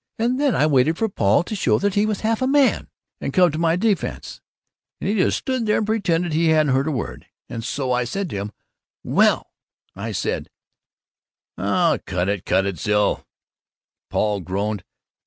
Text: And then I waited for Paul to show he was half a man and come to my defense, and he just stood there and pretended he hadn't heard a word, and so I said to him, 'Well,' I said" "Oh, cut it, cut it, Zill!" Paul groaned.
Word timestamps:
And 0.17 0.39
then 0.39 0.55
I 0.55 0.65
waited 0.65 0.97
for 0.97 1.07
Paul 1.07 1.43
to 1.43 1.53
show 1.55 1.77
he 1.77 2.07
was 2.07 2.21
half 2.21 2.41
a 2.41 2.47
man 2.47 2.87
and 3.19 3.31
come 3.31 3.51
to 3.51 3.59
my 3.59 3.75
defense, 3.75 4.41
and 4.99 5.07
he 5.07 5.15
just 5.15 5.37
stood 5.37 5.67
there 5.67 5.77
and 5.77 5.85
pretended 5.85 6.33
he 6.33 6.47
hadn't 6.47 6.73
heard 6.73 6.87
a 6.87 6.91
word, 6.91 7.27
and 7.47 7.63
so 7.63 7.91
I 7.91 8.05
said 8.05 8.27
to 8.31 8.37
him, 8.37 8.51
'Well,' 9.03 9.51
I 9.95 10.11
said" 10.11 10.49
"Oh, 11.59 11.99
cut 12.07 12.29
it, 12.29 12.47
cut 12.47 12.65
it, 12.65 12.77
Zill!" 12.77 13.25
Paul 14.09 14.39
groaned. 14.39 14.83